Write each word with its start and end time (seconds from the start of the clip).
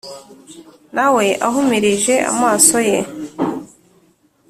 nawe 0.95 1.25
ahumirije 1.47 2.15
amaso 2.31 2.77
ye 2.89 2.99